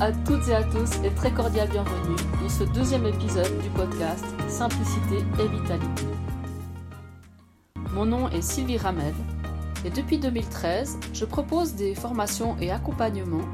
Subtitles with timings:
[0.00, 4.24] à toutes et à tous et très cordial bienvenue dans ce deuxième épisode du podcast
[4.48, 6.04] Simplicité et Vitalité.
[7.92, 9.12] Mon nom est Sylvie Ramel
[9.84, 13.44] et depuis 2013, je propose des formations et accompagnements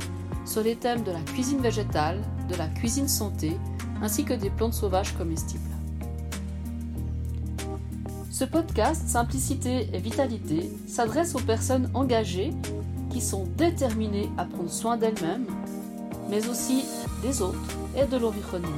[0.45, 3.57] sur les thèmes de la cuisine végétale, de la cuisine santé
[4.01, 5.65] ainsi que des plantes sauvages comestibles.
[8.31, 12.53] Ce podcast Simplicité et Vitalité s'adresse aux personnes engagées
[13.11, 15.47] qui sont déterminées à prendre soin d'elles-mêmes
[16.29, 16.85] mais aussi
[17.23, 17.59] des autres
[17.97, 18.69] et de l'environnement.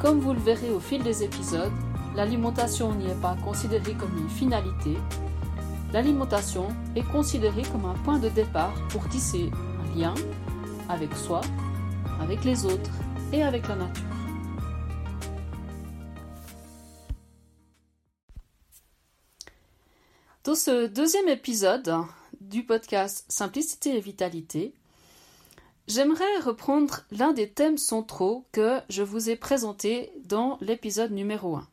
[0.00, 1.72] Comme vous le verrez au fil des épisodes,
[2.16, 4.96] l'alimentation n'y est pas considérée comme une finalité,
[5.92, 10.14] l'alimentation est considérée comme un point de départ pour tisser un lien
[10.88, 11.40] avec soi,
[12.20, 12.90] avec les autres
[13.32, 14.04] et avec la nature.
[20.44, 21.94] Dans ce deuxième épisode
[22.40, 24.74] du podcast Simplicité et Vitalité,
[25.90, 31.68] J'aimerais reprendre l'un des thèmes centraux que je vous ai présenté dans l'épisode numéro 1.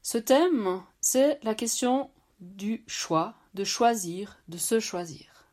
[0.00, 2.08] Ce thème, c'est la question
[2.40, 5.44] du choix, de choisir, de se choisir.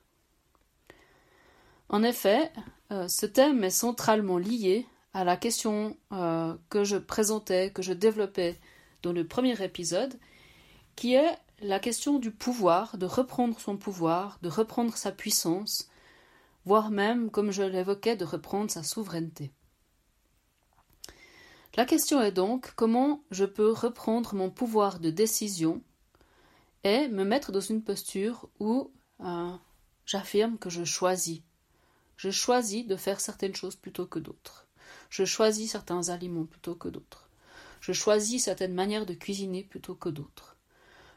[1.90, 2.54] En effet,
[2.92, 7.92] euh, ce thème est centralement lié à la question euh, que je présentais, que je
[7.92, 8.58] développais
[9.02, 10.18] dans le premier épisode,
[10.96, 15.90] qui est la question du pouvoir, de reprendre son pouvoir, de reprendre sa puissance,
[16.66, 19.52] voire même, comme je l'évoquais, de reprendre sa souveraineté.
[21.76, 25.82] La question est donc comment je peux reprendre mon pouvoir de décision
[26.84, 29.52] et me mettre dans une posture où euh,
[30.06, 31.42] j'affirme que je choisis.
[32.18, 34.68] Je choisis de faire certaines choses plutôt que d'autres.
[35.10, 37.30] Je choisis certains aliments plutôt que d'autres.
[37.82, 40.56] Je choisis certaines manières de cuisiner plutôt que d'autres.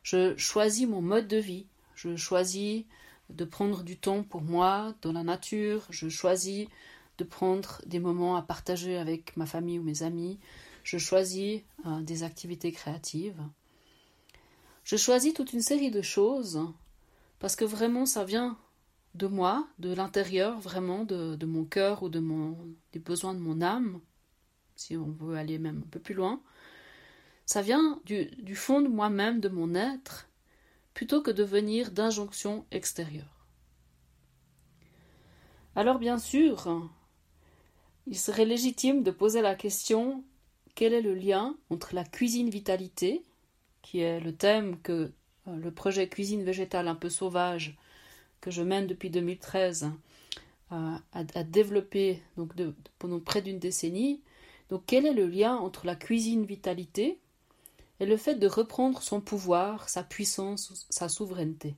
[0.03, 1.67] Je choisis mon mode de vie.
[1.95, 2.85] Je choisis
[3.31, 6.69] de prendre du temps pour moi dans la nature, je choisis
[7.19, 10.39] de prendre des moments à partager avec ma famille ou mes amis,
[10.85, 13.43] je choisis euh, des activités créatives.
[14.85, 16.61] Je choisis toute une série de choses
[17.39, 18.57] parce que vraiment ça vient
[19.15, 22.57] de moi, de l'intérieur, vraiment de, mon cœur ou de mon,
[22.93, 24.01] des besoins de mon âme,
[24.77, 26.41] si on veut aller même un peu plus loin.
[27.47, 30.29] Ça vient du, du fond de moi-même, de mon être,
[30.97, 33.45] plutôt que de venir d'injonctions extérieures.
[35.75, 36.89] Alors bien sûr,
[38.07, 40.25] il serait légitime de poser la question
[40.75, 43.23] quel est le lien entre la cuisine vitalité,
[43.83, 45.13] qui est le thème que
[45.49, 47.77] euh, le projet cuisine végétale un peu sauvage
[48.41, 49.91] que je mène depuis 2013
[50.73, 52.55] euh, a, développé donc
[52.99, 54.23] pendant près d'une décennie.
[54.71, 57.19] Donc quel est le lien entre la cuisine vitalité
[58.01, 61.77] et le fait de reprendre son pouvoir, sa puissance, sa souveraineté.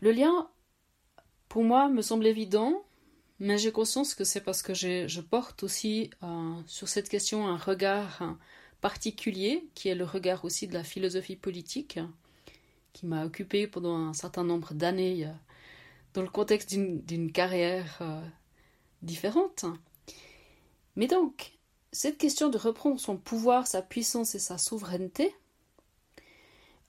[0.00, 0.50] Le lien,
[1.48, 2.84] pour moi, me semble évident,
[3.38, 7.56] mais j'ai conscience que c'est parce que je porte aussi euh, sur cette question un
[7.56, 8.36] regard
[8.82, 12.00] particulier, qui est le regard aussi de la philosophie politique,
[12.92, 15.32] qui m'a occupé pendant un certain nombre d'années euh,
[16.14, 18.20] dans le contexte d'une carrière euh,
[19.00, 19.64] différente.
[20.96, 21.52] Mais donc,
[21.92, 25.34] cette question de reprendre son pouvoir, sa puissance et sa souveraineté,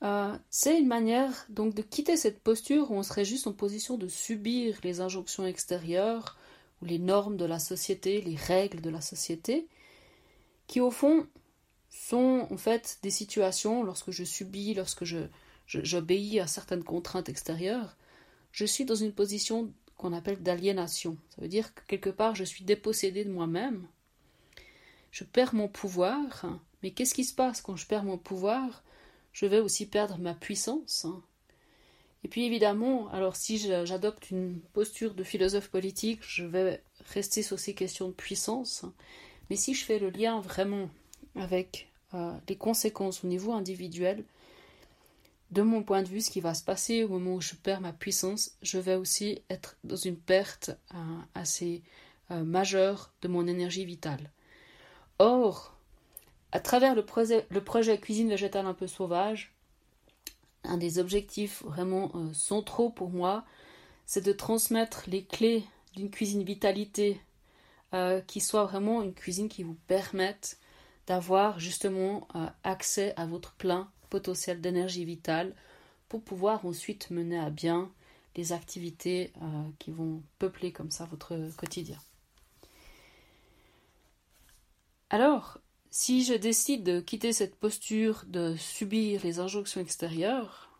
[0.04, 3.98] euh, c'est une manière donc de quitter cette posture où on serait juste en position
[3.98, 6.38] de subir les injonctions extérieures
[6.82, 9.68] ou les normes de la société, les règles de la société,
[10.68, 11.28] qui au fond
[11.90, 15.20] sont en fait des situations lorsque je subis, lorsque je,
[15.68, 17.96] j'obéis à certaines contraintes extérieures,
[18.52, 21.18] je suis dans une position qu'on appelle d'aliénation.
[21.30, 23.88] Ça veut dire que quelque part je suis dépossédé de moi-même
[25.14, 26.46] je perds mon pouvoir.
[26.82, 28.84] Mais qu'est-ce qui se passe quand je perds mon pouvoir?
[29.32, 31.06] Je vais aussi perdre ma puissance.
[32.24, 37.60] Et puis évidemment, alors si j'adopte une posture de philosophe politique, je vais rester sur
[37.60, 38.86] ces questions de puissance.
[39.50, 40.90] Mais si je fais le lien vraiment
[41.36, 44.24] avec euh, les conséquences au niveau individuel,
[45.52, 47.82] de mon point de vue, ce qui va se passer au moment où je perds
[47.82, 50.98] ma puissance, je vais aussi être dans une perte euh,
[51.36, 51.84] assez
[52.32, 54.32] euh, majeure de mon énergie vitale.
[55.20, 55.74] Or,
[56.52, 59.54] à travers le projet, Cuisine végétale un peu sauvage,
[60.64, 63.44] un des objectifs vraiment euh, centraux pour moi,
[64.06, 65.64] c'est de transmettre les clés
[65.96, 67.20] d'une cuisine vitalité
[67.94, 70.58] euh, qui soit vraiment une cuisine qui vous permette
[71.08, 75.56] d'avoir justement euh, accès à votre plein potentiel d'énergie vitale
[76.08, 77.92] pour pouvoir ensuite mener à bien
[78.36, 79.32] les activités
[79.78, 81.98] qui vont peupler comme ça votre quotidien.
[85.14, 85.60] Alors,
[85.92, 90.72] si je décide de quitter cette posture de subir les injonctions extérieures,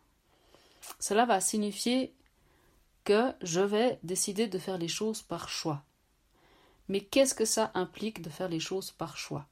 [0.98, 2.12] cela va signifier
[3.04, 5.84] que je vais décider de faire les choses par choix.
[6.88, 9.46] Mais qu'est-ce que ça implique de faire les choses par choix?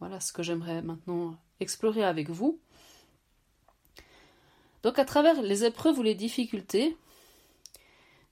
[0.00, 2.58] Voilà ce que j'aimerais maintenant explorer avec vous.
[4.82, 6.96] Donc à travers les épreuves ou les difficultés,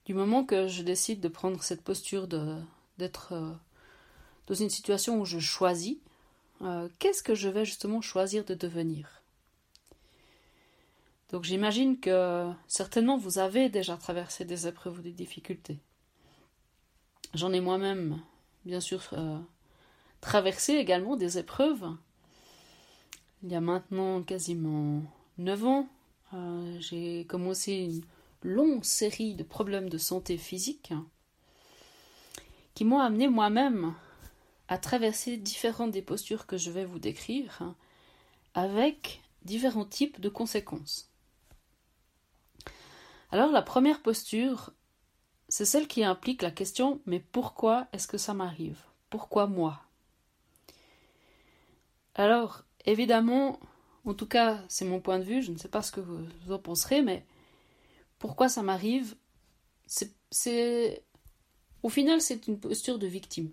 [0.07, 2.27] du moment que je décide de prendre cette posture
[2.97, 3.53] d'être euh,
[4.47, 5.97] dans une situation où je choisis,
[6.61, 9.21] euh, qu'est-ce que je vais justement choisir de devenir?
[11.31, 15.79] Donc j'imagine que certainement vous avez déjà traversé des épreuves ou des difficultés.
[17.33, 18.21] J'en ai moi-même,
[18.65, 19.39] bien sûr, euh,
[20.21, 21.89] traversé également des épreuves.
[23.41, 25.01] Il y a maintenant quasiment
[25.39, 25.89] 9 ans,
[26.33, 28.03] euh, j'ai commencé une
[28.43, 30.93] longue série de problèmes de santé physique
[32.75, 33.93] qui m'ont amené moi-même
[34.67, 37.75] à traverser différentes des postures que je vais vous décrire
[38.53, 41.11] avec différents types de conséquences.
[43.31, 44.71] Alors la première posture,
[45.49, 48.79] c'est celle qui implique la question mais pourquoi est-ce que ça m'arrive?
[49.09, 49.81] Pourquoi moi?
[52.15, 53.59] Alors évidemment,
[54.05, 56.51] en tout cas, c'est mon point de vue, je ne sais pas ce que vous
[56.51, 57.25] en penserez, mais
[58.19, 59.15] pourquoi ça m'arrive?
[59.85, 61.03] C'est.
[61.83, 63.51] Au final, c'est une posture de victime.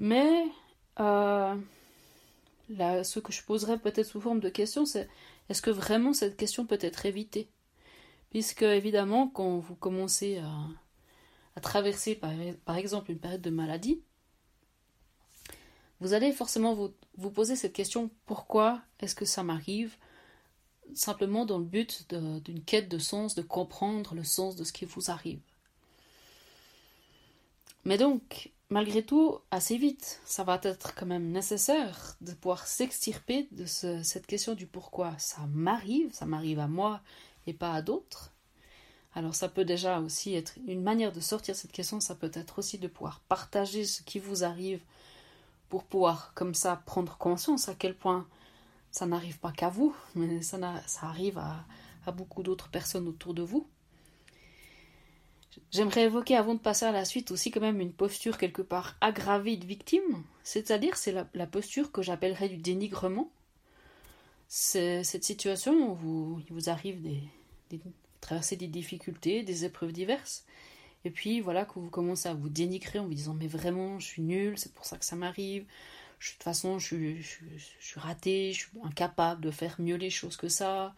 [0.00, 0.46] Mais
[0.98, 1.54] euh,
[2.70, 5.10] là, ce que je poserais peut-être sous forme de question, c'est
[5.50, 7.50] est-ce que vraiment cette question peut être évitée?
[8.30, 12.18] Puisque, évidemment, quand vous commencez à, traverser,
[12.64, 14.00] par exemple, une période de maladie,
[16.00, 16.74] vous allez forcément
[17.18, 19.98] vous, poser cette question pourquoi est-ce que ça m'arrive?
[20.94, 24.86] Simplement dans le but d'une quête de sens, de comprendre le sens de ce qui
[24.86, 25.40] vous arrive.
[27.84, 33.48] Mais donc, malgré tout, assez vite, ça va être quand même nécessaire de pouvoir s'extirper
[33.50, 37.00] de cette question du pourquoi ça m'arrive, ça m'arrive à moi
[37.46, 38.32] et pas à d'autres.
[39.14, 42.60] Alors ça peut déjà aussi être une manière de sortir cette question, ça peut être
[42.60, 44.80] aussi de pouvoir partager ce qui vous arrive
[45.68, 48.26] pour pouvoir comme ça prendre conscience à quel point
[48.92, 50.58] ça n'arrive pas qu'à vous, mais ça
[51.02, 51.64] arrive à,
[52.12, 53.68] beaucoup d'autres personnes autour de vous.
[55.72, 58.96] J'aimerais évoquer avant de passer à la suite aussi quand même une posture quelque part
[59.00, 63.30] aggravée de victime, c'est-à-dire c'est la, posture que j'appellerais du dénigrement.
[64.48, 67.22] C'est cette situation où vous, il vous arrive des
[68.20, 70.44] traverser des difficultés, des épreuves diverses,
[71.04, 74.06] et puis voilà que vous commencez à vous dénigrer en vous disant mais vraiment je
[74.06, 75.62] suis nul, c'est pour ça que ça m'arrive.
[75.62, 79.96] de toute façon je, suis, je, je, suis raté, je suis incapable de faire mieux
[79.96, 80.94] les choses que ça.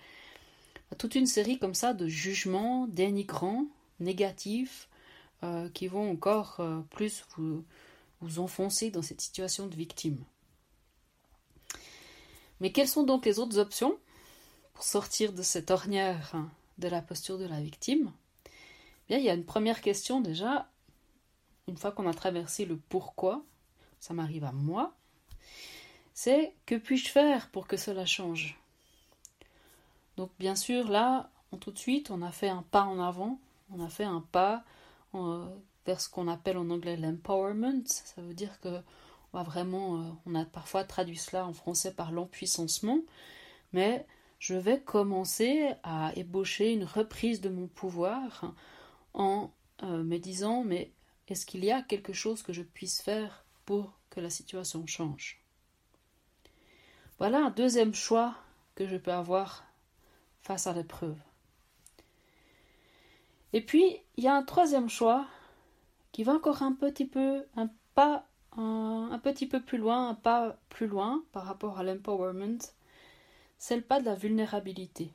[0.99, 3.67] Toute une série comme ça de jugements dénigrants,
[4.01, 4.89] négatifs,
[5.45, 7.65] euh, qui vont encore euh, plus vous,
[8.39, 10.23] enfoncer dans cette situation de victime.
[12.61, 13.99] Mais quelles sont donc les autres options
[14.73, 16.49] pour sortir de cette ornière hein,
[16.79, 18.13] de la posture de la victime?
[19.09, 20.71] Bien, il y a une première question déjà.
[21.67, 23.45] Une fois qu'on a traversé le pourquoi,
[23.99, 24.95] ça m'arrive à moi,
[26.15, 28.61] c'est que puis-je faire pour que cela change?
[30.17, 31.31] Donc bien sûr, là,
[31.61, 33.41] tout de suite, on a fait un pas en avant,
[33.75, 34.65] on a fait un pas
[35.87, 37.85] vers ce qu'on appelle en anglais l'empowerment.
[37.87, 38.81] Ça veut dire que
[39.33, 43.01] on va vraiment, euh, on a parfois traduit cela en français par l'empuissancement,
[43.73, 44.07] mais
[44.39, 48.55] je vais commencer à ébaucher une reprise de mon pouvoir
[49.15, 49.51] en
[49.83, 50.93] euh, me disant mais
[51.29, 55.41] est-ce qu'il y a quelque chose que je puisse faire pour que la situation change?
[57.19, 58.35] Voilà un deuxième choix
[58.75, 59.65] que je peux avoir
[60.43, 61.17] face à l'épreuve.
[63.53, 65.27] Et puis, il y a un troisième choix
[66.13, 70.57] qui va encore un petit peu, un pas, un, petit peu plus loin, un pas
[70.69, 72.59] plus loin par rapport à l'empowerment.
[73.59, 75.13] C'est le pas de la vulnérabilité.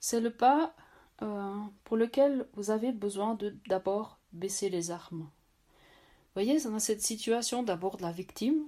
[0.00, 0.74] C'est le pas
[1.22, 1.54] euh,
[1.84, 5.20] pour lequel vous avez besoin de d'abord baisser les armes.
[5.20, 8.64] Vous voyez, on a cette situation d'abord de la victime,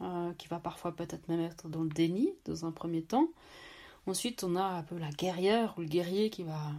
[0.00, 3.28] euh, qui va parfois peut-être même être dans le déni dans un premier temps.
[4.06, 6.72] Ensuite, on a un peu la guerrière ou le guerrier qui va,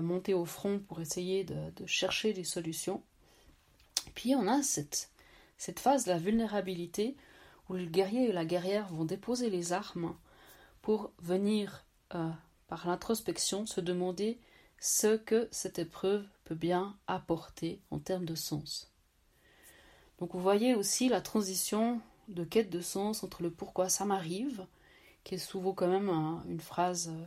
[0.00, 3.02] monter au front pour essayer de, de chercher des solutions.
[4.14, 5.10] puis on a cette,
[5.58, 7.16] cette phase de la vulnérabilité
[7.68, 10.14] où le guerrier et la guerrière vont déposer les armes
[10.82, 11.84] pour venir
[12.14, 12.30] euh,
[12.68, 14.38] par l'introspection, se demander
[14.80, 18.90] ce que cette épreuve peut bien apporter en termes de sens.
[20.18, 24.66] Donc vous voyez aussi la transition de quête de sens entre le pourquoi ça m'arrive,
[25.24, 26.10] qui est souvent quand même
[26.48, 27.26] une phrase euh,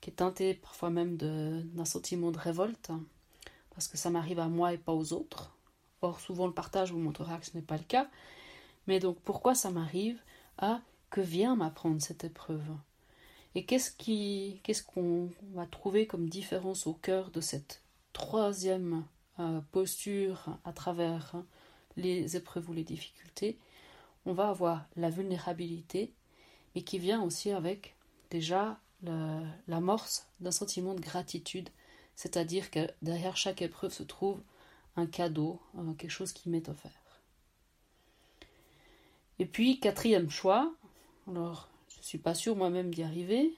[0.00, 2.90] qui est teintée parfois même d'un sentiment de révolte,
[3.70, 5.56] parce que ça m'arrive à moi et pas aux autres.
[6.00, 8.08] Or, souvent le partage vous montrera que ce n'est pas le cas.
[8.86, 10.20] Mais donc, pourquoi ça m'arrive
[10.56, 12.68] à que vient m'apprendre cette épreuve?
[13.54, 17.82] Et qu'est-ce qui, qu'est-ce qu'on va trouver comme différence au cœur de cette
[18.12, 19.04] troisième
[19.40, 21.34] euh, posture à travers
[21.96, 23.58] les épreuves ou les difficultés?
[24.26, 26.12] On va avoir la vulnérabilité,
[26.74, 27.96] mais qui vient aussi avec
[28.30, 28.78] déjà
[29.68, 31.68] l'amorce d'un sentiment de gratitude,
[32.16, 34.40] c'est-à-dire que derrière chaque épreuve se trouve
[34.96, 36.90] un cadeau, euh, quelque chose qui m'est offert.
[39.38, 40.74] Et puis, quatrième choix,
[41.28, 43.56] alors je ne suis pas sûre moi-même d'y arriver,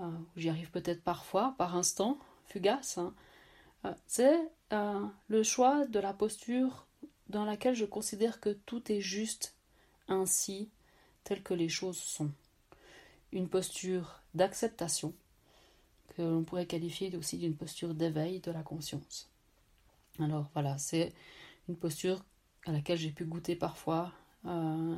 [0.00, 3.14] euh, j'y arrive peut-être parfois, par instant, fugace, hein.
[3.84, 4.40] euh, c'est
[5.28, 6.86] le choix de la posture
[7.28, 9.54] dans laquelle je considère que tout est juste
[10.08, 10.68] ainsi,
[11.24, 12.30] tel que les choses sont.
[13.32, 15.14] Une posture d'acceptation,
[16.16, 19.30] que l'on pourrait qualifier aussi d'une posture d'éveil de la conscience.
[20.18, 21.12] Alors voilà, c'est
[21.68, 22.22] une posture
[22.66, 24.12] à laquelle j'ai pu goûter parfois,
[24.46, 24.96] euh,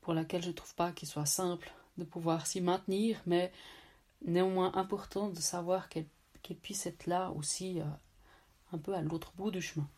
[0.00, 3.52] pour laquelle je ne trouve pas qu'il soit simple de pouvoir s'y maintenir, mais
[4.24, 6.06] néanmoins important de savoir qu'elle
[6.62, 7.84] puisse être là aussi euh,
[8.72, 9.88] un peu à l'autre bout du chemin.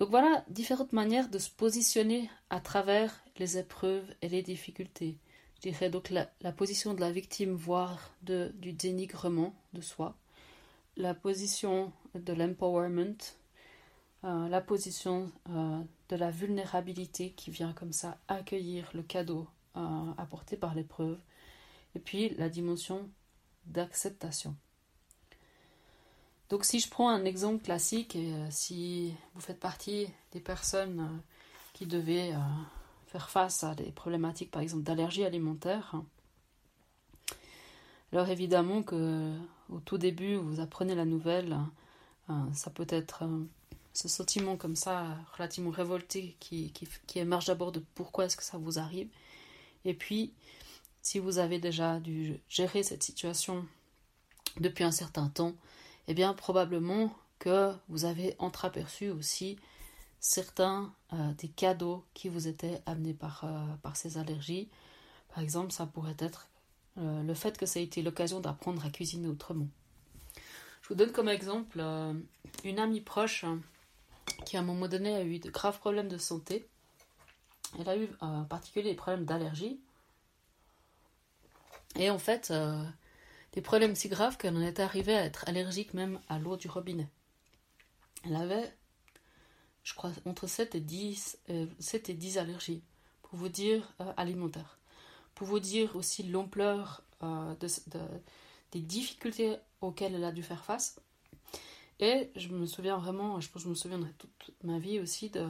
[0.00, 5.18] Donc voilà différentes manières de se positionner à travers les épreuves et les difficultés.
[5.56, 10.16] Je dirais donc la, position de la victime, voire du dénigrement de soi,
[10.96, 13.18] la position de l'empowerment,
[14.24, 20.12] euh, la position euh, de la vulnérabilité qui vient comme ça accueillir le cadeau euh,
[20.16, 21.18] apporté par l'épreuve,
[21.94, 23.10] et puis la dimension
[23.66, 24.56] d'acceptation.
[26.50, 31.22] Donc si je prends un exemple classique, et si vous faites partie des personnes
[31.72, 32.34] qui devaient
[33.06, 35.94] faire face à des problématiques par exemple d'allergie alimentaire,
[38.12, 39.32] alors évidemment que
[39.68, 41.56] au tout début vous apprenez la nouvelle,
[42.52, 43.22] ça peut être
[43.92, 48.58] ce sentiment comme ça, relativement révolté, qui, qui, émerge d'abord de pourquoi est-ce que ça
[48.58, 49.08] vous arrive.
[49.84, 50.32] Et puis,
[51.02, 53.66] si vous avez déjà dû gérer cette situation
[54.60, 55.54] depuis un certain temps,
[56.08, 59.58] eh bien, probablement que vous avez entreaperçu aussi
[60.20, 64.68] certains euh, des cadeaux qui vous étaient amenés par, euh, par ces allergies.
[65.34, 66.48] Par exemple, ça pourrait être
[66.98, 69.68] euh, le fait que ça a été l'occasion d'apprendre à cuisiner autrement.
[70.82, 71.82] Je vous donne comme exemple
[72.64, 73.44] une amie proche
[74.44, 76.66] qui à un moment donné a eu de graves problèmes de santé.
[77.78, 79.78] Elle a eu en particulier des problèmes d'allergie.
[81.94, 82.52] Et en fait,
[83.52, 86.68] des problèmes si graves qu'elle en était arrivée à être allergique même à l'eau du
[86.68, 87.08] robinet.
[88.24, 88.72] Elle avait,
[89.82, 91.38] je crois, entre 7 et 10,
[91.78, 92.82] 7 euh, et 10 allergies,
[93.22, 94.78] pour vous dire, euh, alimentaires.
[95.34, 97.68] Pour vous dire aussi l'ampleur de,
[98.72, 101.00] des difficultés auxquelles elle a dû faire face.
[101.98, 105.28] Et je me souviens vraiment, je pense que je me souviendrai toute ma vie aussi
[105.28, 105.46] de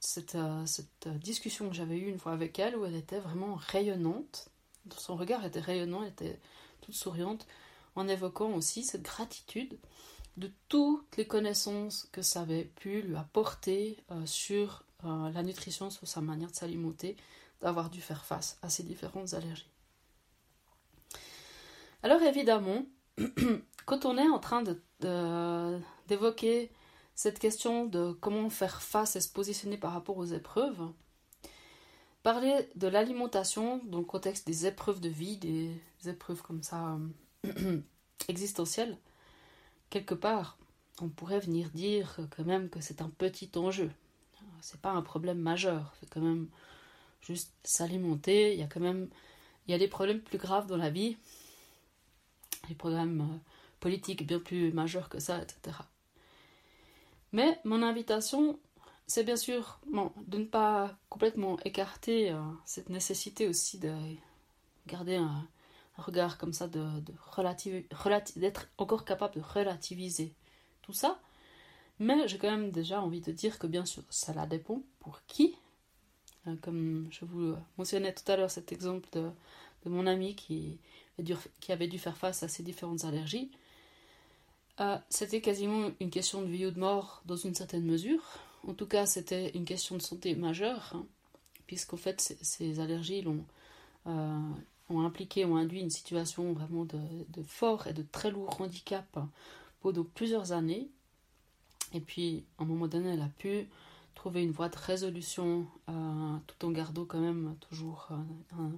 [0.00, 3.54] cette, euh, cette discussion que j'avais eue une fois avec elle où elle était vraiment
[3.54, 4.50] rayonnante.
[4.98, 6.40] Son regard était rayonnant, elle était
[6.82, 7.46] toute souriante,
[7.94, 9.78] en évoquant aussi cette gratitude
[10.36, 15.90] de toutes les connaissances que ça avait pu lui apporter euh, sur euh, la nutrition,
[15.90, 17.16] sur sa manière de s'alimenter,
[17.60, 19.70] d'avoir dû faire face à ces différentes allergies.
[22.02, 22.84] Alors évidemment,
[23.86, 24.64] quand on est en train
[26.08, 26.72] d'évoquer
[27.14, 30.80] cette question de comment faire face et se positionner par rapport aux épreuves,
[32.22, 36.98] parler de l'alimentation dans le contexte des épreuves de vie, des épreuves comme ça
[38.28, 38.96] existentielles,
[39.90, 40.58] quelque part,
[41.00, 43.90] on pourrait venir dire quand même que c'est un petit enjeu.
[44.60, 46.48] C'est pas un problème majeur, c'est quand même
[47.20, 48.52] juste s'alimenter.
[48.52, 49.08] Il y a quand même
[49.66, 51.16] il y a des problèmes plus graves dans la vie,
[52.68, 53.38] des problèmes euh,
[53.80, 55.76] politiques bien plus majeurs que ça, etc.
[57.32, 58.58] Mais mon invitation,
[59.12, 59.78] c'est bien sûr
[60.26, 63.94] de ne pas complètement écarter euh, cette nécessité aussi de
[64.86, 65.46] garder un,
[65.98, 66.82] regard comme ça, de,
[68.36, 70.32] d'être encore capable de relativiser
[70.80, 71.20] tout ça.
[71.98, 75.56] Mais j'ai quand même déjà envie de dire que bien sûr, cela dépend pour qui.
[76.46, 79.30] Euh, comme je vous mentionnais tout à l'heure cet exemple de,
[79.84, 80.78] mon ami qui,
[81.68, 83.50] avait dû faire face à ces différentes allergies.
[84.80, 88.22] Euh, c'était quasiment une question de vie ou de mort dans une certaine mesure.
[88.66, 91.06] En tout cas, c'était une question de santé majeure, hein,
[91.66, 93.44] puisqu'en fait, ces allergies l'ont,
[94.06, 94.40] euh,
[94.88, 99.18] ont impliqué, ont induit une situation vraiment de, fort et de très lourd handicap
[99.80, 100.88] pendant plusieurs années.
[101.92, 103.66] Et puis, à un moment donné, elle a pu
[104.14, 108.08] trouver une voie de résolution euh, tout en gardant quand même toujours
[108.52, 108.70] un,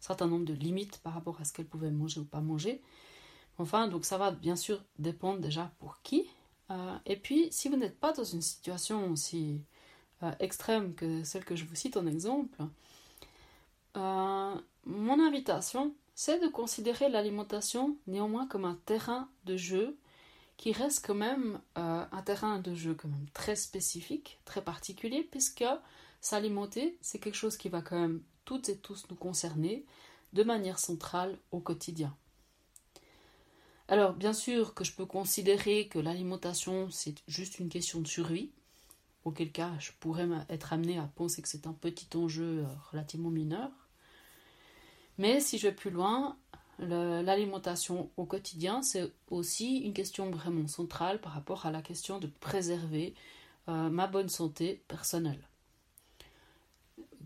[0.00, 2.80] certain nombre de limites par rapport à ce qu'elle pouvait manger ou pas manger.
[3.58, 6.28] Enfin, donc ça va bien sûr dépendre déjà pour qui.
[6.70, 9.60] Euh, et puis, si vous n'êtes pas dans une situation aussi
[10.22, 12.62] euh, extrême que celle que je vous cite en exemple,
[13.96, 19.96] euh, mon invitation, c'est de considérer l'alimentation néanmoins comme un terrain de jeu
[20.56, 25.64] qui reste quand même un terrain de jeu quand même très spécifique, très particulier, puisque
[26.20, 29.86] s'alimenter, c'est quelque chose qui va quand même toutes et tous nous concerner
[30.32, 32.16] de manière centrale au quotidien.
[33.90, 38.50] Alors, bien sûr que je peux considérer que l'alimentation, c'est juste une question de survie,
[39.24, 43.30] auquel cas je pourrais être amené à penser que c'est un petit enjeu euh, relativement
[43.30, 43.70] mineur.
[45.16, 46.36] Mais si je vais plus loin,
[46.78, 52.26] l'alimentation au quotidien, c'est aussi une question vraiment centrale par rapport à la question de
[52.26, 53.14] préserver
[53.68, 55.42] euh, ma bonne santé personnelle.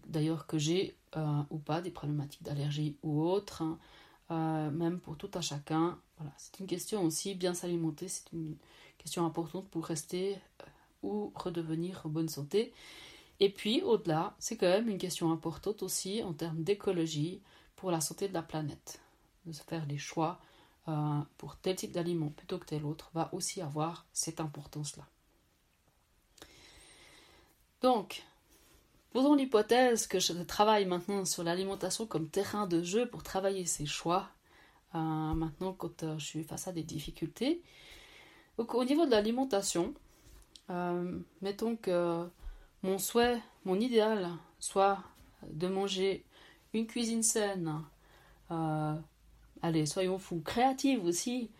[0.06, 5.30] D'ailleurs que j'ai euh, ou pas des problématiques d'allergie ou autres, hein, même pour tout
[5.34, 5.98] un chacun.
[6.36, 8.56] C'est une question aussi, bien s'alimenter, c'est une
[8.98, 10.38] question importante pour rester
[11.02, 12.72] ou redevenir en bonne santé.
[13.40, 17.40] Et puis, au-delà, c'est quand même une question importante aussi en termes d'écologie
[17.76, 19.00] pour la santé de la planète
[19.46, 20.40] de se faire des choix
[20.88, 25.06] euh, pour tel type d'aliment plutôt que tel autre va aussi avoir cette importance-là.
[27.80, 28.22] Donc,
[29.10, 33.86] posons l'hypothèse que je travaille maintenant sur l'alimentation comme terrain de jeu pour travailler ces
[33.86, 34.41] choix, euh,
[34.98, 37.62] maintenant quand euh, je suis face à des difficultés.
[38.58, 39.94] Au niveau de l'alimentation,
[41.40, 42.28] mettons que
[42.82, 44.98] mon souhait, mon idéal soit
[45.48, 46.24] de manger
[46.74, 47.82] une cuisine saine,
[49.62, 51.50] allez, soyons fous, créative aussi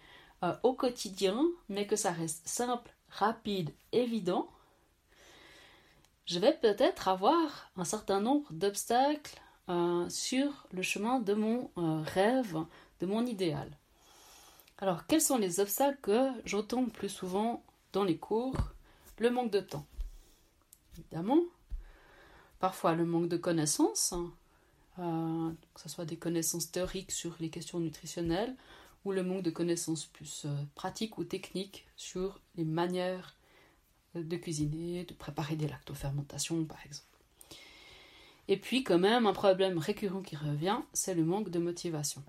[0.43, 4.49] euh, au quotidien, mais que ça reste simple, rapide, évident,
[6.27, 12.03] je vais peut-être avoir un certain nombre d'obstacles euh, sur le chemin de mon euh,
[12.03, 12.59] rêve,
[13.03, 13.69] de mon idéal.
[14.79, 18.57] Alors, quels sont les obstacles que j'entends plus souvent dans les cours?
[19.19, 19.87] Le manque de temps,
[20.97, 21.43] évidemment.
[22.61, 24.15] Parfois, le manque de connaissances.
[24.99, 28.55] Euh, que ce soit des connaissances théoriques sur les questions nutritionnelles
[29.07, 33.35] ou le manque de connaissances plus euh, pratiques ou techniques sur les manières
[34.17, 37.09] euh, de cuisiner, de préparer des lactofermentations par exemple.
[38.49, 42.23] Et puis quand même un problème récurrent qui revient, c'est le manque de motivation.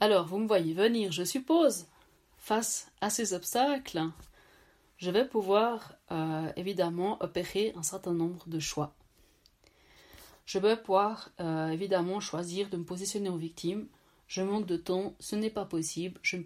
[0.00, 1.86] Alors vous me voyez venir, je suppose,
[2.36, 4.02] face à ces obstacles,
[4.96, 5.94] je vais pouvoir
[6.56, 8.94] évidemment opérer un certain nombre de choix
[10.48, 13.86] je vais pouvoir euh, évidemment choisir de me positionner en victime.
[14.28, 16.42] Je manque de temps, ce n'est pas possible, je ne,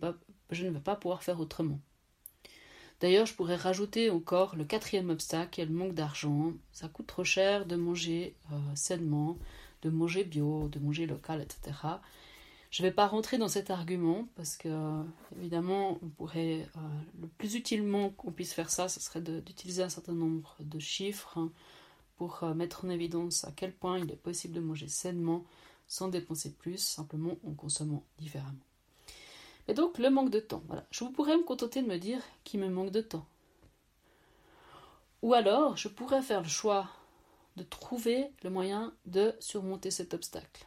[0.51, 1.79] je ne vais pas pouvoir faire autrement.
[3.01, 6.53] D'ailleurs, je pourrais rajouter encore le quatrième obstacle, qui est le manque d'argent.
[6.73, 9.39] Ça coûte trop cher de manger euh, sainement,
[9.83, 11.73] de manger bio, de manger local, etc.
[12.73, 15.03] Je ne vais pas rentrer dans cet argument parce que,
[15.37, 16.01] évidemment,
[16.35, 16.65] euh,
[17.21, 21.37] le plus utilement qu'on puisse faire ça, ce serait d'utiliser un certain nombre de chiffres,
[21.37, 21.53] hein,
[22.17, 25.45] pour euh, mettre en évidence à quel point il est possible de manger sainement
[25.87, 28.65] sans dépenser plus, simplement en consommant différemment.
[29.69, 30.63] Et donc le manque de temps.
[30.67, 30.87] Voilà.
[30.91, 33.27] Je pourrais me contenter de me dire qu'il me manque de temps.
[35.21, 36.89] Ou alors, je pourrais faire le choix
[37.57, 40.67] de trouver le moyen de surmonter cet obstacle.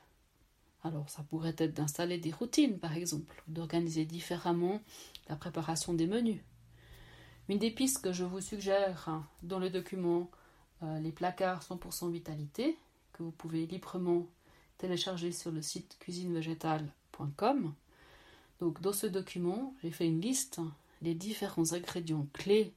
[0.85, 4.81] Alors, ça pourrait être d'installer des routines, par exemple, d'organiser différemment
[5.27, 6.39] la préparation des menus.
[7.49, 10.29] Une des pistes que je vous suggère hein, dans le document
[10.83, 12.77] euh, les placards 100% vitalité
[13.13, 14.27] que vous pouvez librement
[14.77, 17.73] télécharger sur le site cuisinevégétale.com.
[18.59, 20.59] Donc dans ce document, j'ai fait une liste
[21.01, 22.73] des différents ingrédients clés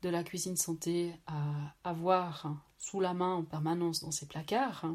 [0.00, 4.86] de la cuisine santé à avoir sous la main en permanence dans ces placards.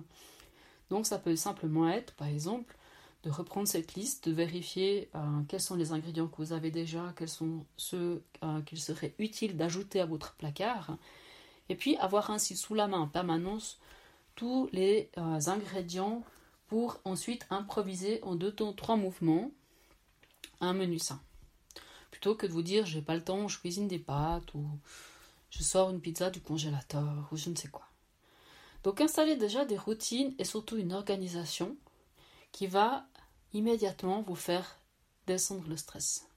[0.89, 2.75] Donc ça peut simplement être, par exemple,
[3.23, 7.13] de reprendre cette liste, de vérifier euh, quels sont les ingrédients que vous avez déjà,
[7.17, 10.97] quels sont ceux euh, qu'il serait utile d'ajouter à votre placard,
[11.67, 13.79] et puis avoir ainsi sous la main en permanence
[14.35, 16.23] tous les euh, ingrédients
[16.67, 19.51] pour ensuite improviser en deux temps, trois mouvements
[20.61, 21.21] un menu sain.
[22.11, 24.65] Plutôt que de vous dire j'ai pas le temps, je cuisine des pâtes ou
[25.49, 27.88] je sors une pizza du congélateur ou je ne sais quoi.
[28.83, 31.75] Donc installez déjà des routines et surtout une organisation
[32.51, 33.05] qui va
[33.53, 34.79] immédiatement vous faire
[35.27, 36.27] descendre le stress.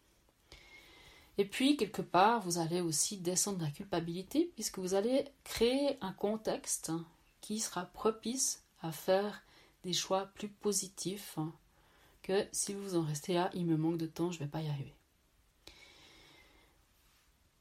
[1.38, 6.12] Et puis, quelque part, vous allez aussi descendre la culpabilité puisque vous allez créer un
[6.12, 6.92] contexte
[7.40, 9.42] qui sera propice à faire
[9.83, 11.38] des choix plus positifs
[12.22, 14.61] que si vous en restez à il me manque de temps, je ne vais pas
[14.61, 14.94] y arriver.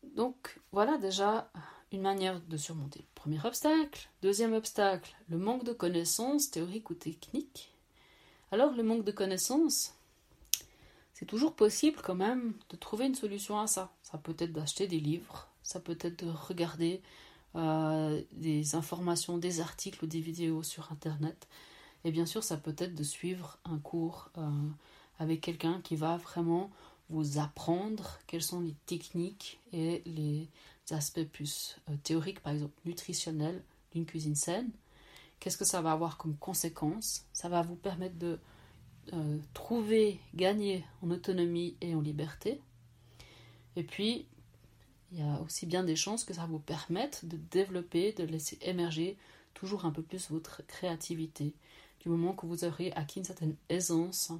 [0.04, 1.52] Donc voilà déjà
[1.92, 4.10] une manière de surmonter le premier obstacle.
[4.22, 7.74] Deuxième obstacle, le manque de connaissances théoriques ou techniques.
[8.52, 9.94] Alors le manque de connaissances,
[11.14, 13.92] c'est toujours possible quand même de trouver une solution à ça.
[14.04, 17.02] Ça peut être d'acheter des livres, ça peut être de regarder
[17.54, 21.48] des informations, des articles ou des vidéos sur Internet.
[22.06, 24.30] Et bien sûr, ça peut être de suivre un cours
[25.20, 26.72] avec quelqu'un qui va vraiment
[27.10, 30.48] vous apprendre quelles sont les techniques et les
[30.94, 34.70] aspects plus théoriques, par exemple nutritionnels, d'une cuisine saine.
[35.40, 38.40] Qu'est-ce que ça va avoir comme conséquence Ça va vous permettre de
[39.14, 42.62] euh, trouver, gagner en autonomie et en liberté.
[43.76, 44.28] Et puis,
[45.12, 48.58] il y a aussi bien des chances que ça vous permette de développer, de laisser
[48.62, 49.18] émerger
[49.54, 51.54] toujours un peu plus votre créativité.
[52.00, 54.32] Du moment que vous aurez acquis une certaine aisance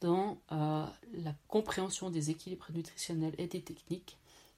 [0.00, 4.16] dans euh, la compréhension des équilibres nutritionnels et des techniques,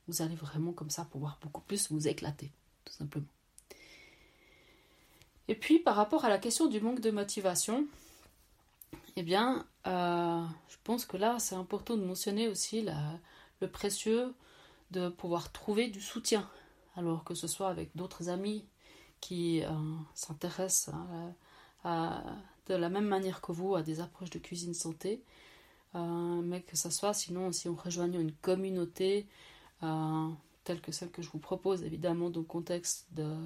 [0.08, 2.50] vous allez vraiment comme ça pouvoir beaucoup plus vous éclater,
[2.84, 3.26] tout simplement.
[5.48, 7.86] Et puis par rapport à la question du manque de motivation,
[9.16, 12.86] eh bien, euh, je pense que là, c'est important de mentionner aussi
[13.60, 14.34] le précieux
[14.90, 16.48] de pouvoir trouver du soutien,
[16.96, 18.64] alors que ce soit avec d'autres amis
[19.20, 19.68] qui euh,
[20.14, 20.94] s'intéressent
[21.84, 25.22] de la même manière que vous à des approches de cuisine santé,
[25.94, 29.26] euh, mais que ce soit sinon si on rejoignant une communauté
[29.80, 33.36] telle que celle que je vous propose, évidemment dans le contexte de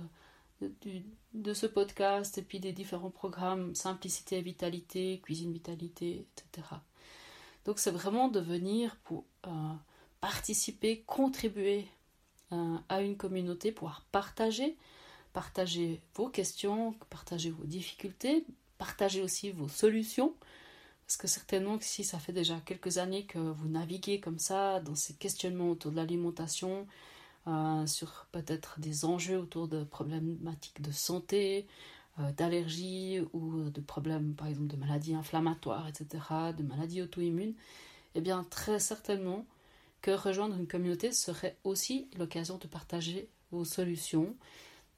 [1.33, 6.67] de, ce podcast et puis des différents programmes Simplicité et Vitalité, Cuisine Vitalité, etc.
[7.65, 9.51] Donc c'est vraiment de venir pour euh,
[10.21, 11.87] participer, contribuer
[12.53, 14.77] euh, à une communauté, pouvoir partager,
[15.33, 18.45] partager vos questions, partager vos difficultés,
[18.79, 20.35] partager aussi vos solutions.
[21.11, 24.95] Parce que certainement si ça fait déjà quelques années que vous naviguez comme ça dans
[24.95, 26.87] ces questionnements autour de l'alimentation,
[27.49, 31.67] euh, sur peut-être des enjeux autour de problématiques de santé,
[32.21, 36.23] euh, d'allergies ou de problèmes par exemple de maladies inflammatoires, etc.,
[36.57, 37.55] de maladies auto-immunes,
[38.15, 39.45] eh bien très certainement
[40.03, 44.37] que rejoindre une communauté serait aussi l'occasion de partager vos solutions,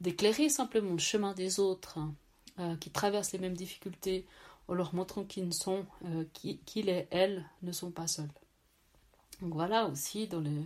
[0.02, 2.00] d'éclairer simplement le chemin des autres
[2.58, 4.26] euh, qui traversent les mêmes difficultés
[4.68, 5.86] en leur montrant qu'ils sont,
[6.34, 8.30] qu'ils et elles ne sont pas seuls.
[9.42, 10.62] Donc voilà aussi dans le,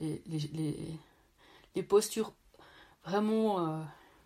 [0.00, 0.98] les, les,
[1.74, 2.32] les, postures
[3.04, 3.82] vraiment euh,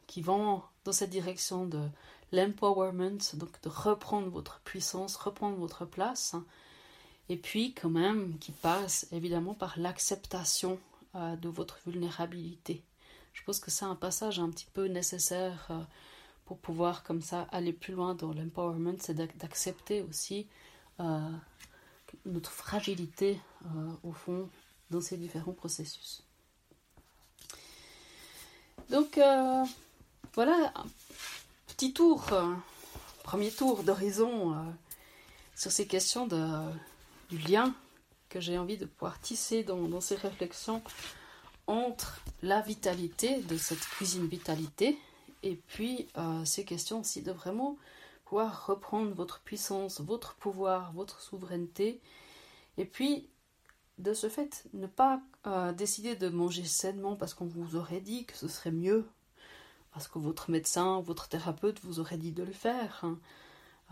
[0.06, 1.88] qui vont dans cette direction de
[2.32, 6.44] l'empowerment, donc de reprendre votre puissance, reprendre votre place, hein.
[7.28, 10.78] et puis quand même qui passe évidemment par l'acceptation
[11.14, 12.82] euh, de votre vulnérabilité.
[13.32, 15.82] Je pense que c'est un passage un petit peu nécessaire euh,
[16.50, 20.48] pour pouvoir comme ça aller plus loin dans l'empowerment, c'est d'accepter aussi
[22.26, 23.38] notre fragilité
[24.02, 24.48] au fond
[24.90, 26.24] dans ces différents processus.
[28.90, 29.64] Donc euh,
[30.34, 30.86] voilà, un
[31.68, 32.52] petit tour, euh,
[33.22, 34.56] premier tour d'horizon euh,
[35.54, 36.44] sur ces questions de,
[37.28, 37.72] du lien
[38.28, 40.82] que j'ai envie de pouvoir tisser dans, ces réflexions
[41.68, 44.98] entre la vitalité de cette cuisine vitalité
[45.42, 46.08] et puis
[46.44, 47.76] ces questions aussi de vraiment
[48.24, 52.00] pouvoir reprendre votre puissance, votre pouvoir, votre souveraineté
[52.76, 53.28] et puis
[54.00, 58.24] de ce fait, ne pas euh, décider de manger sainement parce qu'on vous aurait dit
[58.24, 59.06] que ce serait mieux,
[59.92, 63.18] parce que votre médecin, votre thérapeute vous aurait dit de le faire, hein.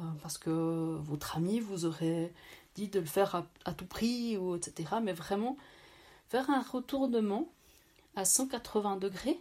[0.01, 2.33] euh, parce que votre ami vous aurait
[2.75, 4.95] dit de le faire à, tout prix, ou etc.
[5.03, 5.57] Mais vraiment,
[6.29, 7.53] faire un retournement
[8.17, 9.41] à 180 degrés,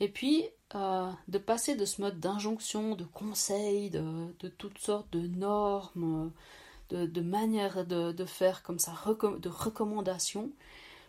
[0.00, 6.32] et puis de passer de ce mode d'injonction, de conseil, de, toutes sortes de normes,
[6.90, 10.50] de, de manière de, faire comme ça, de recommandations,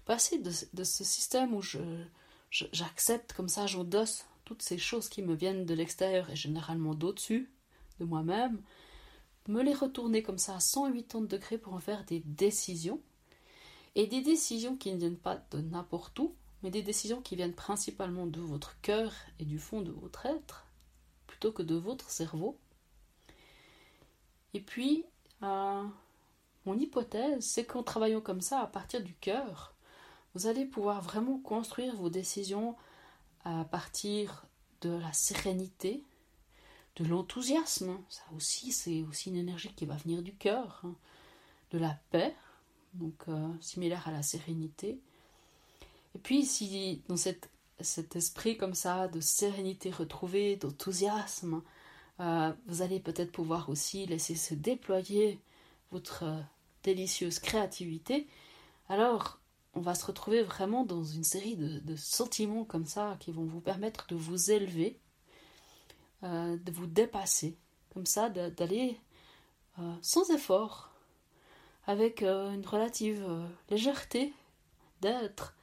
[0.05, 1.79] passer de, ce système où je,
[2.49, 7.51] j'accepte comme ça, j'endosse toutes ces choses qui me viennent de l'extérieur et généralement d'au-dessus
[7.99, 8.61] de moi-même,
[9.47, 13.01] me les retourner comme ça à 180 degrés pour en faire des décisions.
[13.95, 17.53] Et des décisions qui ne viennent pas de n'importe où, mais des décisions qui viennent
[17.53, 20.65] principalement de votre cœur et du fond de votre être,
[21.27, 22.57] plutôt que de votre cerveau.
[24.53, 25.05] Et puis,
[25.43, 25.83] euh,
[26.65, 29.73] mon hypothèse, c'est qu'en travaillant comme ça, à partir du cœur,
[30.33, 32.75] vous allez pouvoir vraiment construire vos décisions
[33.43, 34.45] à partir
[34.81, 36.03] de la sérénité,
[36.97, 37.97] de l'enthousiasme.
[38.09, 40.95] Ça aussi, c'est aussi une énergie qui va venir du cœur, hein.
[41.71, 42.35] de la paix,
[42.93, 44.99] donc euh, similaire à la sérénité.
[46.17, 51.61] Et puis, si dans cet esprit comme ça de sérénité retrouvée, d'enthousiasme,
[52.19, 55.39] euh, vous allez peut-être pouvoir aussi laisser se déployer
[55.91, 56.41] votre euh,
[56.81, 58.27] délicieuse créativité.
[58.89, 59.39] Alors,
[59.75, 63.61] on va se retrouver vraiment dans une série de, sentiments comme ça qui vont vous
[63.61, 64.97] permettre de vous élever,
[66.23, 67.59] euh, de vous dépasser,
[67.93, 68.99] comme ça, d'aller
[70.01, 70.89] sans effort,
[71.85, 73.23] avec une relative
[73.69, 74.33] légèreté,
[75.01, 75.53] d'être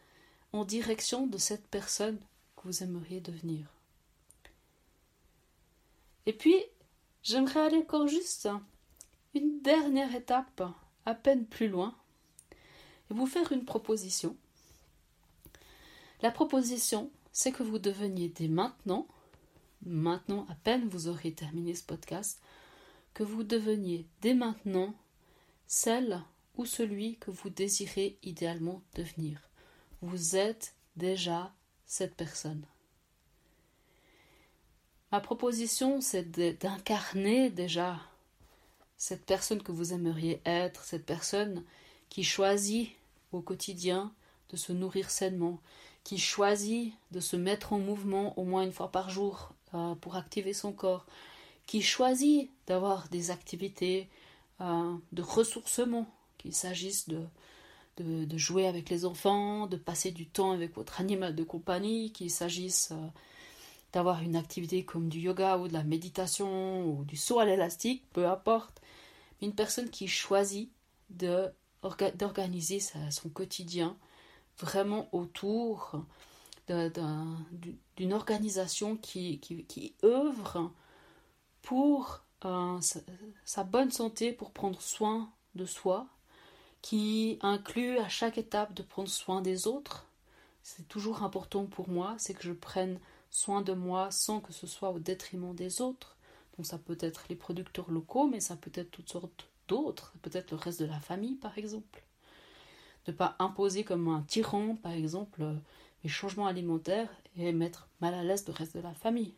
[0.55, 2.21] en direction de cette personne
[2.57, 3.67] que vous aimeriez devenir.
[6.27, 6.55] Et puis,
[7.25, 8.49] j'aimerais aller encore juste
[9.35, 10.63] une dernière étape,
[11.07, 11.97] à peine plus loin,
[13.11, 14.37] et vous faire une proposition.
[16.23, 19.09] La proposition, c'est que vous deveniez dès maintenant,
[19.85, 22.41] maintenant à peine vous aurez terminé ce podcast,
[23.13, 24.95] que vous deveniez dès maintenant
[25.67, 26.23] celle
[26.57, 29.41] ou celui que vous désirez idéalement devenir.
[30.07, 31.51] Vous êtes déjà
[31.87, 32.67] cette personne.
[35.11, 37.99] Ma proposition, c'est d'incarner déjà
[38.99, 41.65] cette personne que vous aimeriez être, cette personne
[42.11, 42.91] qui choisit
[43.33, 44.13] au quotidien
[44.51, 45.59] de se nourrir sainement,
[46.05, 50.17] qui choisit de se mettre en mouvement au moins une fois par jour euh, pour
[50.17, 51.07] activer son corps,
[51.67, 54.11] qui choisit d'avoir des activités
[54.61, 57.25] euh, de ressourcement, qu'il s'agisse de,
[57.97, 62.31] de, jouer avec les enfants, de passer du temps avec votre animal de compagnie, qu'il
[62.31, 63.07] s'agisse euh,
[63.93, 68.05] d'avoir une activité comme du yoga ou de la méditation ou du saut à l'élastique,
[68.13, 68.81] peu importe,
[69.43, 70.71] une personne qui choisit
[71.11, 73.97] d'organiser son quotidien
[74.59, 76.05] vraiment autour
[76.69, 80.73] d'une organisation qui, qui, œuvre
[81.63, 82.79] pour euh,
[83.45, 86.07] sa, bonne santé, pour prendre soin de soi,
[86.85, 90.05] qui inclut à chaque étape de prendre soin des autres.
[90.63, 94.67] C'est toujours important pour moi, c'est que je prenne soin de moi sans que ce
[94.67, 96.15] soit au détriment des autres.
[96.55, 100.51] Donc ça peut être les producteurs locaux, mais ça peut être toutes sortes d'autres, peut-être
[100.51, 102.05] le reste de la famille par exemple.
[103.09, 105.43] Ne pas imposer comme un tyran, par exemple,
[106.03, 109.33] les changements alimentaires et mettre mal à l'aise le reste de la famille.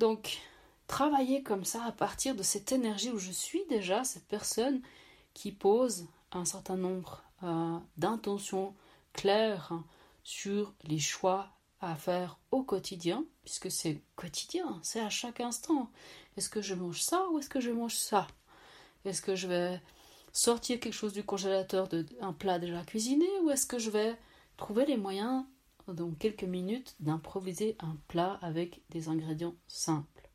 [0.00, 0.40] Donc,
[0.88, 4.82] travailler comme ça à partir de cette énergie où je suis déjà cette personne
[5.34, 8.74] qui pose un certain nombre euh, d'intentions
[9.12, 9.72] claires
[10.22, 15.90] sur les choix à faire au quotidien, puisque c'est quotidien, c'est à chaque instant.
[16.36, 18.26] Est-ce que je mange ça ou est-ce que je mange ça?
[19.04, 19.80] Est-ce que je vais
[20.32, 24.16] sortir quelque chose du congélateur de un plat déjà cuisiné ou est-ce que je vais
[24.56, 25.44] trouver les moyens
[25.86, 30.30] dans quelques minutes d'improviser un plat avec des ingrédients simples?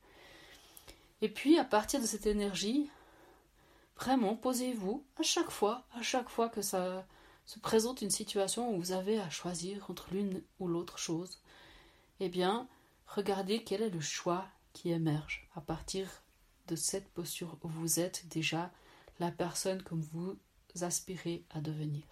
[1.22, 2.90] Et puis à partir de cette énergie,
[4.00, 7.06] vraiment posez-vous à chaque fois, à chaque fois que ça
[7.46, 11.40] se présente une situation où vous avez à choisir entre l'une ou l'autre chose,
[12.20, 12.68] eh bien,
[13.08, 16.08] regardez quel est le choix qui émerge à partir
[16.68, 18.72] de cette posture où vous êtes déjà
[19.20, 20.38] la personne que vous
[20.82, 22.04] aspirez à devenir.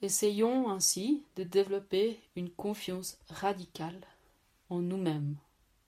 [0.00, 4.00] Essayons ainsi de développer une confiance radicale
[4.70, 5.36] en nous-mêmes,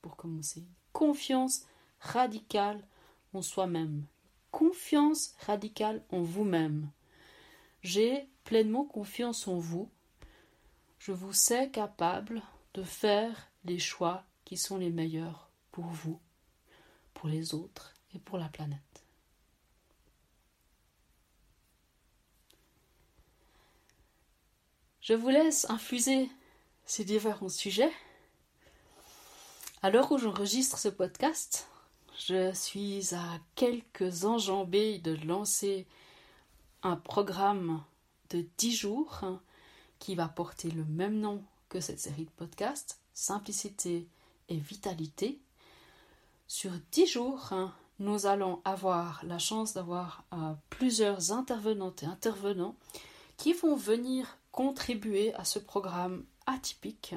[0.03, 0.63] pour commencer.
[0.93, 1.63] Confiance
[2.01, 2.85] radicale
[3.43, 4.05] soi-même.
[4.51, 6.91] Confiance radicale en vous-même.
[7.83, 9.91] J'ai pleinement confiance en vous.
[10.99, 12.43] Je vous sais capable
[12.75, 16.21] de faire les choix qui sont les meilleurs pour vous,
[17.15, 19.05] pour les autres et pour la planète.
[25.01, 26.31] Je vous laisse infuser
[26.87, 27.93] ces différents sujets.
[29.83, 31.69] À l'heure où j'enregistre ce podcast,
[32.19, 35.87] je suis à quelques enjambées de lancer
[36.83, 37.83] un programme
[38.31, 39.21] de 10 jours
[39.99, 44.07] qui va porter le même nom que cette série de podcasts, Simplicité
[44.49, 45.41] et Vitalité.
[46.47, 47.53] Sur 10 jours,
[47.99, 52.77] nous allons avoir la chance d'avoir euh, plusieurs intervenantes et intervenants
[53.37, 57.15] qui vont venir contribuer à ce programme atypique,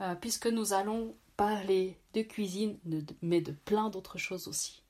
[0.00, 2.76] euh, puisque nous allons parler de cuisine,
[3.22, 4.82] mais de plein d'autres choses aussi.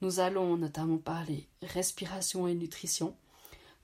[0.00, 3.14] Nous allons notamment parler respiration et nutrition,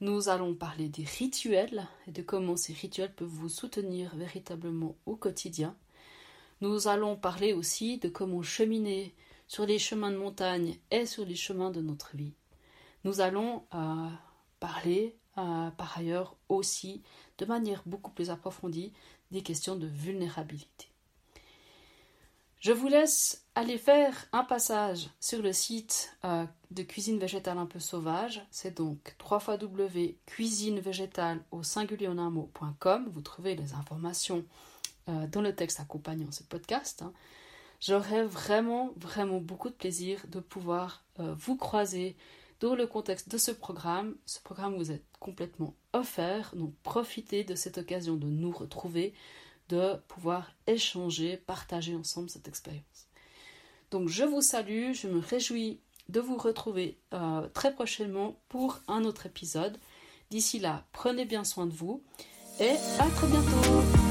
[0.01, 5.15] nous allons parler des rituels et de comment ces rituels peuvent vous soutenir véritablement au
[5.15, 5.77] quotidien.
[6.61, 9.15] Nous allons parler aussi de comment cheminer
[9.47, 12.35] sur les chemins de montagne et sur les chemins de notre vie.
[13.05, 14.09] Nous allons euh,
[14.59, 17.01] parler euh, par ailleurs aussi
[17.39, 18.93] de manière beaucoup plus approfondie
[19.31, 20.92] des questions de vulnérabilité.
[22.63, 27.67] Je vous laisse aller faire un passage sur le site euh, de Cuisine végétale un
[27.67, 28.41] peu sauvage.
[28.53, 33.09] C'est donc www.cuisinevégétale au singulier en un mot.com.
[33.11, 34.45] Vous trouvez les informations
[35.09, 37.03] euh, dans le texte accompagnant ce podcast.
[37.03, 37.13] Hein.
[37.81, 42.15] J'aurais vraiment, vraiment beaucoup de plaisir de pouvoir euh, vous croiser
[42.61, 44.15] dans le contexte de ce programme.
[44.25, 49.15] Ce programme vous est complètement offert, donc profitez de cette occasion de nous retrouver
[49.73, 53.09] de pouvoir échanger, partager ensemble cette expérience.
[53.91, 55.81] Donc je vous salue, je me réjouis
[56.11, 59.79] de vous retrouver euh, très prochainement pour un autre épisode.
[60.31, 62.03] D'ici là, prenez bien soin de vous
[62.61, 64.02] et à très bientôt